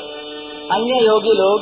अन्य 0.72 1.06
योगी 1.06 1.32
लोग 1.32 1.60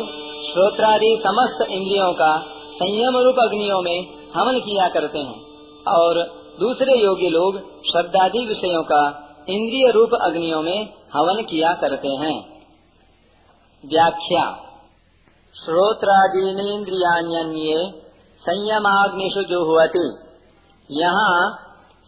श्रोत्रादि 0.52 1.22
समस्त 1.26 1.70
इंद्रियों 1.70 2.12
का 2.12 2.54
संयम 2.82 3.16
रूप 3.16 3.34
अग्नियों 3.38 3.82
में 3.82 4.06
हवन 4.36 4.58
किया 4.58 4.88
करते 4.88 5.18
हैं। 5.18 5.40
और 5.88 6.14
दूसरे 6.60 7.04
योगी 7.04 7.30
लोग 7.30 7.58
शब्दादि 7.62 8.46
विषयों 8.46 8.82
का 8.82 9.08
इंद्रिय 9.48 9.90
रूप 9.90 10.10
अग्नियों 10.22 10.62
में 10.62 10.94
हवन 11.14 11.42
किया 11.42 11.72
करते 11.72 12.08
हैं। 12.08 12.62
व्याख्या। 13.86 14.58
श्रोत्रादीनेन्द्रियाण्य 15.64 16.72
संयमाग्निशु 18.40 19.42
जुहवती। 19.42 20.12
यहाँ 20.90 21.50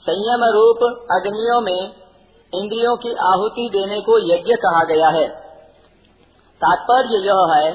संयम 0.08 0.44
रूप 0.44 1.08
अग्नियों 1.10 1.60
में 1.60 1.92
इंद्रियों 2.54 2.96
की 2.96 3.12
आहुति 3.12 3.70
देने 3.72 4.00
को 4.00 4.34
यज्ञ 4.34 4.54
कहा 4.54 4.84
गया 4.84 5.08
है। 5.08 5.28
तात्पर्य 6.64 7.26
यह 7.26 7.54
है 7.56 7.72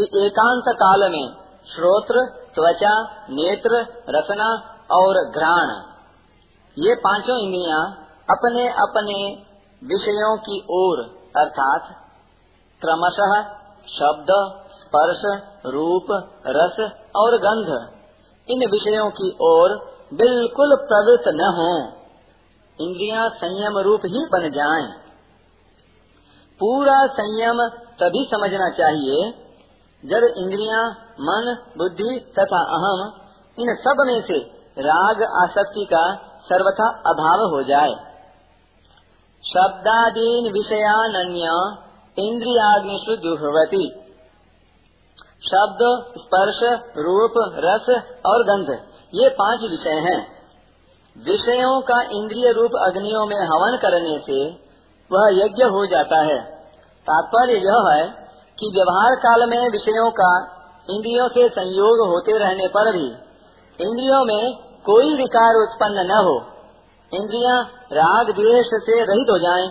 कि 0.00 0.26
एकांत 0.26 0.64
काल 0.68 1.12
में 1.12 1.43
श्रोत्र, 1.68 2.20
त्वचा, 2.54 2.94
नेत्र, 3.30 3.78
रसना 4.08 4.48
और 4.90 5.18
घ्राण 5.30 5.70
ये 6.76 6.94
पाँचों 6.94 7.36
इंद्रियाँ 7.38 7.80
अपने 8.30 8.66
अपने 8.82 9.18
विषयों 9.82 10.36
की 10.38 10.58
ओर, 10.70 11.00
अर्थात 11.36 11.88
क्रमशः 12.82 13.34
शब्द, 13.88 14.30
स्पर्श, 14.74 15.22
रूप, 15.66 16.06
रस 16.48 16.78
और 17.16 17.36
गंध, 17.38 17.70
इन 18.48 18.66
विषयों 18.70 19.10
की 19.10 19.30
ओर 19.42 19.76
बिल्कुल 20.14 20.76
प्रवृत्त 20.84 21.28
न 21.34 21.52
हो 21.54 21.70
इंद्रियाँ 22.78 23.28
संयम 23.36 23.78
रूप 23.78 24.06
ही 24.06 24.26
बन 24.32 24.50
जाएँ। 24.50 24.86
पूरा 26.60 26.98
संयम 27.12 27.62
तभी 28.00 28.24
समझना 28.30 28.68
चाहिए 28.70 29.30
जब 30.04 30.34
इंद्रियाँ, 30.38 30.90
मन 31.20 31.56
बुद्धि 31.78 32.34
तथा 32.38 32.58
अहम 32.58 33.12
इन 33.58 33.76
सब 33.76 34.04
में 34.06 34.22
से 34.22 34.38
राग 34.78 35.22
आसक्ति 35.22 35.84
का 35.84 36.14
सर्वथा 36.42 36.88
अभाव 36.88 37.38
हो 37.38 37.62
जाए। 37.62 37.94
शब्दादीन 39.44 40.52
विषयान्य 40.52 41.74
इंद्रियाग्निशु 42.18 43.16
दुर्वती 43.16 44.00
शब्द 45.50 46.12
स्पर्श 46.18 46.60
रूप 46.98 47.32
रस 47.38 48.02
और 48.26 48.42
गंध 48.42 48.70
ये 49.14 49.28
पाँच 49.28 49.60
विषय 49.60 49.90
हैं। 49.90 50.34
विषयों 51.24 51.80
का 51.80 52.02
इंद्रिय 52.02 52.52
रूप 52.52 52.70
अग्नियों 52.82 53.26
में 53.26 53.36
हवन 53.36 53.78
करने 53.82 54.18
से 54.18 54.50
वह 55.12 55.44
यज्ञ 55.44 55.64
हो 55.64 55.86
जाता 55.86 56.16
है। 56.16 56.38
तात्पर्य 57.06 57.52
यह 57.52 57.92
है 57.92 58.23
कि 58.58 58.70
व्यवहार 58.74 59.14
काल 59.14 59.48
में 59.50 59.60
विषयों 59.70 60.10
का 60.10 60.32
इंद्रियों 60.88 61.28
से 61.28 61.48
संयोग 61.48 62.02
होते 62.08 62.38
रहने 62.38 62.68
पर 62.68 62.90
भी 62.92 63.06
इंद्रियों 63.78 64.24
में 64.24 64.42
कोई 64.84 65.14
विकार 65.16 65.54
उत्पन्न 65.54 66.04
न 66.06 66.18
हो, 66.24 66.34
इंद्रियाँ 67.12 67.56
राग 67.92 68.30
द्वेष 68.30 68.70
से 68.82 69.00
रहित 69.04 69.30
हो 69.30 69.38
जाएँ। 69.38 69.66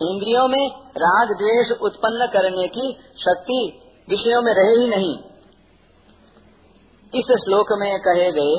इंद्रियों 0.00 0.46
में 0.48 0.62
राग 0.96 1.32
द्वेष 1.32 1.72
उत्पन्न 1.80 2.26
करने 2.26 2.66
की 2.68 2.86
शक्ति 3.16 3.60
विषयों 4.08 4.42
में 4.42 4.52
रहे 4.54 4.76
ही 4.80 4.88
नहीं 4.88 5.14
इस 7.12 7.32
श्लोक 7.44 7.72
में 7.78 7.90
कहे 8.00 8.30
गए 8.32 8.56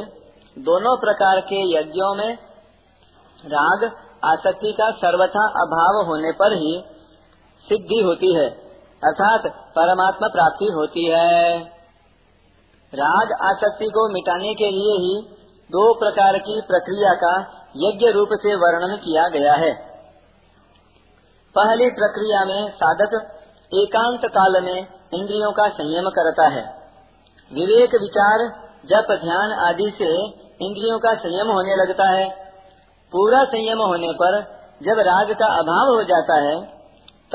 दोनों 0.58 0.96
प्रकार 0.98 1.40
के 1.42 1.62
यज्ञों 1.72 2.14
में 2.16 2.38
राग 3.44 3.84
आसक्ति 4.26 4.72
का 4.72 4.90
सर्वथा 4.96 5.46
अभाव 5.62 6.02
होने 6.06 6.32
पर 6.32 6.54
ही 6.54 6.74
सिद्धि 7.66 8.02
होती 8.04 8.34
है 8.36 8.50
अर्थात 9.04 9.42
परमात्मा 9.48 10.28
प्राप्ति 10.28 10.66
होती 10.66 11.06
है। 11.06 11.60
राग 12.96 13.32
आसक्ति 13.42 13.86
को 13.86 14.14
मिटाने 14.14 14.54
के 14.54 14.72
लिए 14.72 14.94
ही 14.98 15.36
दो 15.72 15.94
प्रकार 15.94 16.38
की 16.38 16.62
प्रक्रिया 16.62 17.14
का 17.14 17.40
यज्ञ 17.78 18.12
रूप 18.12 18.30
से 18.32 18.56
वर्णन 18.56 18.96
किया 18.96 19.28
गया 19.28 19.54
है। 19.54 19.74
पहली 21.56 21.90
प्रक्रिया 21.90 22.46
में 22.46 22.70
साधक 22.70 23.38
एकांत 23.74 24.22
काल 24.26 24.64
में 24.64 24.88
इंद्रियों 25.14 25.52
का 25.52 25.70
संयम 25.70 26.10
करता 26.10 26.48
है। 26.48 26.64
विवेक, 27.54 27.96
विचार, 27.96 28.40
जप, 28.86 29.20
ध्यान 29.24 29.52
आदि 29.52 29.94
से 29.98 30.26
इंद्रियों 30.66 31.00
का 31.00 31.14
संयम 31.14 31.52
होने 31.52 31.76
लगता 31.76 32.10
है। 32.10 32.30
पूरा 33.12 33.44
संयम 33.44 33.82
होने 33.82 34.12
पर 34.12 34.42
जब 34.84 35.00
राग 35.00 35.32
का 35.32 35.46
अभाव 35.46 35.96
हो 35.96 36.04
जाता 36.04 36.42
है, 36.42 36.66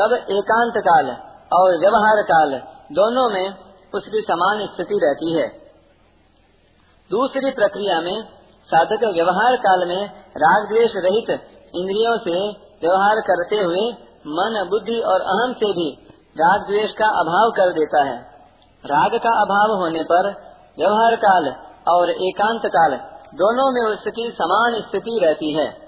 तब 0.00 0.26
एकांत 0.30 0.74
काल 0.76 1.25
और 1.52 1.78
व्यवहार 1.78 2.22
काल 2.22 2.58
दोनों 2.92 3.28
में 3.30 3.54
उसकी 3.94 4.20
समान 4.20 4.66
स्थिति 4.66 4.98
रहती 5.04 5.32
है। 5.32 5.48
दूसरी 7.10 7.50
प्रक्रिया 7.50 8.00
में 8.00 8.22
साधक 8.68 9.04
व्यवहार 9.04 9.56
काल 9.56 9.88
में 9.88 10.06
राग 10.36 10.68
द्वेष 10.68 10.90
रहित 10.96 11.30
इंद्रियों 11.74 12.16
से 12.18 12.50
व्यवहार 12.82 13.20
करते 13.20 13.56
हुए 13.56 13.84
मन, 14.28 14.66
बुद्धि 14.70 15.00
और 15.00 15.20
अहम 15.20 15.52
से 15.52 15.72
भी 15.72 15.90
राग 16.38 16.60
द्वेष 16.60 16.92
का 16.92 17.06
अभाव 17.06 17.50
कर 17.50 17.72
देता 17.72 18.02
है। 18.04 18.16
राग 18.84 19.14
का 19.14 19.30
अभाव 19.40 19.76
होने 19.76 20.02
पर 20.02 20.30
व्यवहार 20.78 21.16
काल 21.16 21.48
और 21.88 22.10
एकांत 22.10 22.66
काल 22.66 22.96
दोनों 23.34 23.70
में 23.72 23.82
उसकी 23.92 24.30
समान 24.30 24.80
स्थिति 24.80 25.18
रहती 25.22 25.52
है। 25.52 25.85